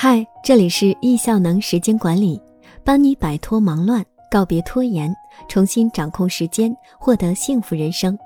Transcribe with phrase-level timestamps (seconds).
[0.00, 2.40] 嗨，这里是易效能时间管理，
[2.84, 5.12] 帮你摆脱忙乱，告别拖延，
[5.48, 8.16] 重新掌控时间，获得幸福人生。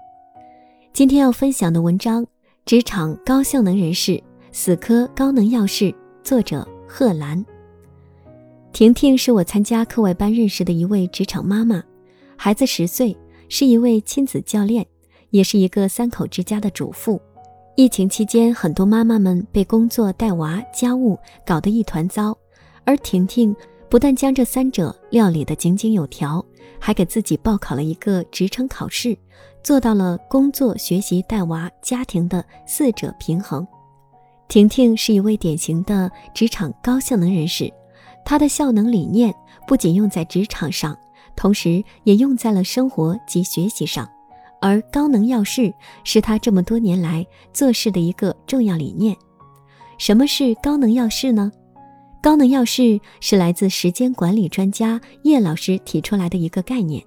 [0.92, 2.22] 今天要分享的文章
[2.66, 4.22] 《职场高效能人士
[4.52, 5.86] 死磕高能要事》，
[6.22, 7.42] 作者贺兰。
[8.74, 11.82] 婷婷是我参加课外班认识的一位职场妈妈，
[12.36, 13.16] 孩子十岁，
[13.48, 14.86] 是一位亲子教练，
[15.30, 17.18] 也是一个三口之家的主妇。
[17.74, 22.36] 疫情期间，很多妈妈们被工作、带娃、家务搞得一团糟，
[22.84, 23.54] 而婷婷
[23.88, 26.44] 不但将这三者料理得井井有条，
[26.78, 29.16] 还给自己报考了一个职称考试，
[29.62, 33.66] 做到了工作、学习、带娃、家庭的四者平衡。
[34.48, 37.72] 婷婷是一位典型的职场高效能人士，
[38.22, 39.34] 她的效能理念
[39.66, 40.94] 不仅用在职场上，
[41.34, 44.06] 同时也用在了生活及学习上。
[44.62, 49.14] 而高能要事是他这么多年来做事的一个重要理念。
[49.98, 51.50] 什么是高能要事呢？
[52.22, 57.04] 高能要事是来自时间管理专家叶老师提出来的一个概念，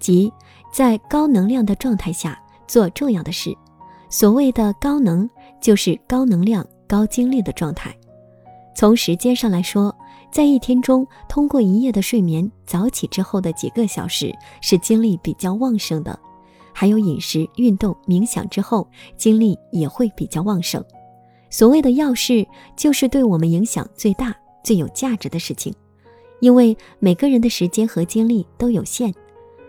[0.00, 0.30] 即
[0.72, 3.56] 在高能量的状态下做重要的事。
[4.10, 5.28] 所谓的高能，
[5.60, 7.96] 就是高能量、高精力的状态。
[8.74, 9.94] 从时间上来说，
[10.32, 16.18] 在一天中，通过一夜的睡眠，早起之后的几个小时是精力比较旺盛的。
[16.80, 20.80] 还有饮食、运动、冥想之后，精力也会比较旺盛。
[21.50, 25.74] 所谓的要事，就是对我们影响最大、最有价值的事情。
[26.38, 29.12] 因为每个人的时间和精力都有限，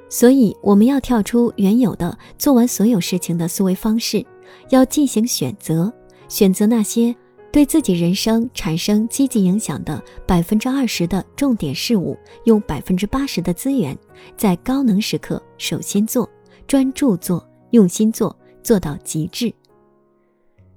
[0.07, 4.23] 所以我们要跳出原有的做完所有事情的思维方式，
[4.69, 5.91] 要进行选择，
[6.27, 7.15] 选择那些
[7.51, 13.97] 对自己人生产生积极影响的百分之二十的重点事物，用百分之八十的资源，
[14.37, 16.29] 在高能时刻首先做。
[16.69, 19.51] 专注做，用心做，做到极致。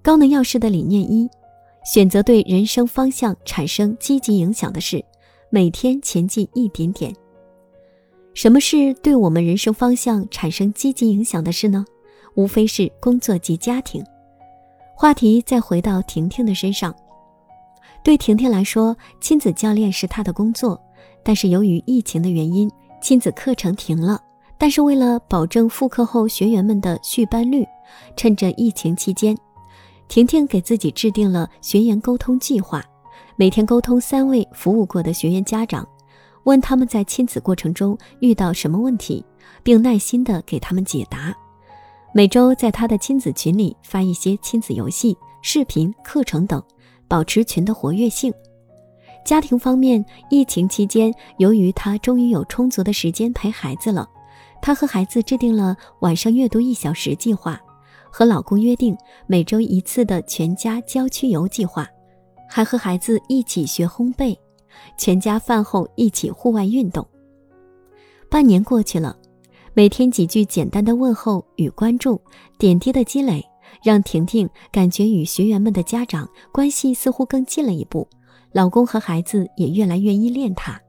[0.00, 1.28] 高能要事的理念一：
[1.84, 5.04] 选择对人生方向产生积极影响的事，
[5.50, 7.14] 每天前进一点点。
[8.32, 11.84] 什么是对我们人生方向产生积极影响的事呢？
[12.36, 14.02] 无非是工作及家庭。
[14.96, 16.96] 话题再回到婷婷的身上，
[18.02, 20.82] 对婷婷来说，亲子教练是她的工作，
[21.22, 22.70] 但是由于疫情的原因，
[23.02, 24.18] 亲子课程停了。
[24.62, 27.66] 但是为了保证复课后学员们的续班率，
[28.16, 29.36] 趁着疫情期间，
[30.06, 32.80] 婷婷给自己制定了学员沟通计划，
[33.34, 35.84] 每天沟通三位服务过的学员家长，
[36.44, 39.24] 问他们在亲子过程中遇到什么问题，
[39.64, 41.34] 并耐心的给他们解答。
[42.14, 46.62] 每周在他的亲子群里发一些亲子游戏、视频、课程等，
[47.08, 48.32] 保持群的活跃性。
[49.24, 54.08] 家庭方面，疫情期间，由于他终于有充足的时间陪孩子了。
[54.62, 57.60] 她和孩子制定了晚上阅读一小时计划，
[58.10, 58.96] 和老公约定
[59.26, 61.86] 每周一次的全家郊区游计划，
[62.48, 64.38] 还和孩子一起学烘焙，
[64.96, 67.04] 全家饭后一起户外运动。
[68.30, 69.16] 半年过去了，
[69.74, 72.20] 每天几句简单的问候与关注，
[72.56, 73.44] 点滴的积累，
[73.82, 78.08] 让婷婷感觉与学员们的家长关系似乎更近了一步，
[78.52, 80.80] 老公和孩子也越来越依恋她。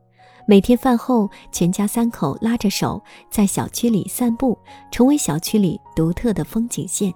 [0.46, 4.58] 每天饭后，全家三口拉着手在小区里散步，
[4.92, 7.14] 成为小区里独特的风景线。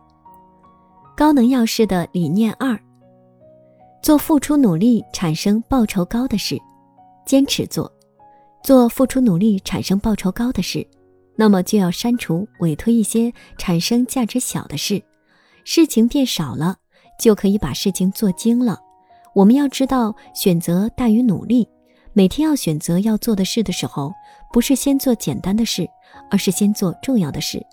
[1.15, 2.79] 高能要事的理念二：
[4.01, 6.57] 做付出努力产生报酬高的事，
[7.25, 7.91] 坚持做，
[8.63, 10.87] 做付出努力产生报酬高的事，
[11.35, 15.03] 那么就要删除委托一些产生价值小的事，
[15.65, 16.77] 事情变少了，
[17.19, 18.79] 就可以把事情做精了。
[19.35, 21.67] 我们要知道，选择大于努力。
[22.17, 24.11] 每天要选择要做的事的时候，
[24.51, 25.87] 不是先做简单的事，
[26.31, 27.63] 而是先做重要的事。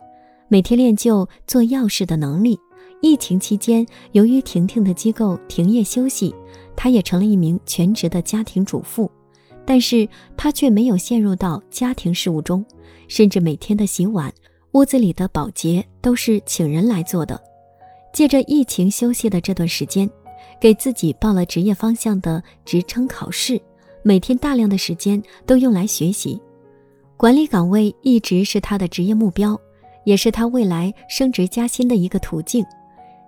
[0.49, 2.59] 每天练就做要事的能力。
[3.01, 6.35] 疫情期间，由于婷婷的机构停业休息，
[6.77, 9.11] 她也成了一名全职的家庭主妇。
[9.65, 10.07] 但是
[10.37, 12.63] 她却没有陷入到家庭事务中，
[13.09, 14.31] 甚至每天的洗碗、
[14.73, 17.43] 屋子里的保洁都是请人来做的。
[18.13, 20.07] 借着疫情休息的这段时间，
[20.61, 23.59] 给自己报了职业方向的职称考试。
[24.07, 26.39] 每天大量的时间都用来学习，
[27.17, 29.59] 管理岗位一直是他的职业目标，
[30.05, 32.63] 也是他未来升职加薪的一个途径。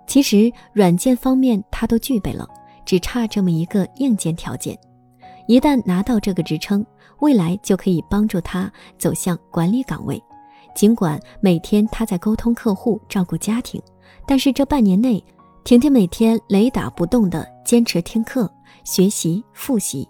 [0.05, 2.47] 其实软件方面他都具备了，
[2.85, 4.77] 只差这么一个硬件条件。
[5.47, 6.85] 一旦拿到这个职称，
[7.21, 10.21] 未来就可以帮助他走向管理岗位。
[10.75, 13.81] 尽管每天他在沟通客户、照顾家庭，
[14.27, 15.23] 但是这半年内，
[15.63, 18.47] 婷婷每天雷打不动地坚持听课、
[18.83, 20.07] 学习、复习。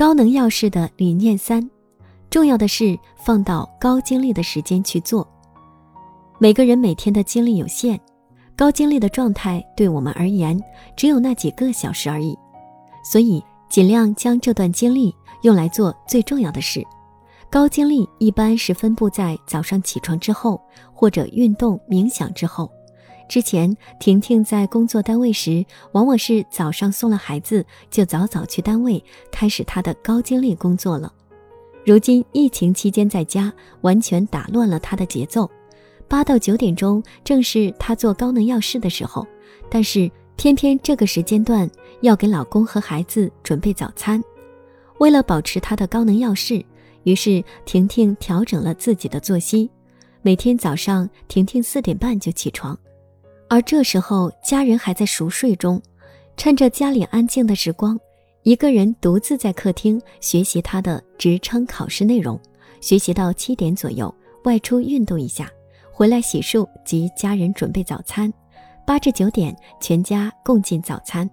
[0.00, 1.60] 高能要事的理念三，
[2.30, 5.28] 重要的是放到高精力的时间去做。
[6.38, 8.00] 每个人每天的精力有限，
[8.56, 10.58] 高精力的状态对我们而言
[10.96, 12.34] 只有那几个小时而已。
[13.04, 16.82] 所以尽量将这段精力用来做最重要的事。
[17.50, 20.58] 高精力一般是分布在早上起床之后，
[20.94, 22.72] 或者运动冥想之后。
[23.30, 29.00] 之前，婷婷在工作单位时，往往是早上送了孩子就早早去单位，
[29.30, 31.12] 开始她的高精力工作了。
[31.86, 35.48] 如今疫情期间在家，完全打乱了她的节奏。
[36.08, 39.24] 八到九点钟正是她做高能要事的时候，
[39.70, 44.20] 但是偏偏这个时间段要给老公和孩子准备早餐。
[44.98, 46.60] 为了保持她的高能要事，
[47.04, 49.70] 于是婷婷调整了自己的作息，
[50.20, 52.76] 每天早上婷婷四点半就起床。
[53.50, 55.82] 而这时候，家人还在熟睡中，
[56.36, 57.98] 趁着家里安静的时光，
[58.44, 62.40] 一个人独自在客厅学习他的职称考试内容，
[62.80, 64.14] 学习到七点左右，
[64.44, 65.50] 外出运动一下，
[65.90, 68.32] 回来洗漱及家人准备早餐，
[68.86, 71.28] 八至九点全家共进早餐，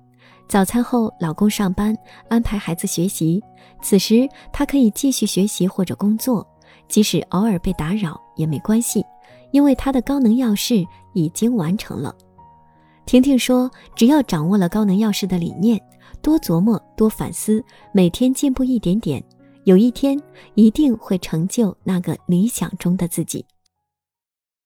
[0.49, 1.95] 早餐后老公上班
[2.29, 3.39] 安排孩子学习，
[3.83, 6.43] 此时他可以继续学习或者工作，
[6.87, 9.05] 即使偶尔被打扰也没关系。
[9.51, 12.15] 因为他的高能钥匙已经完成了，
[13.05, 15.81] 婷婷说：“只要掌握了高能钥匙的理念，
[16.21, 19.23] 多琢磨，多反思，每天进步一点点，
[19.63, 20.19] 有一天
[20.55, 23.45] 一定会成就那个理想中的自己。”